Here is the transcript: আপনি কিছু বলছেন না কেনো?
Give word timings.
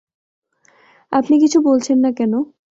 আপনি 1.11 1.35
কিছু 1.39 1.57
বলছেন 1.67 1.97
না 1.99 2.09
কেনো? 2.17 2.39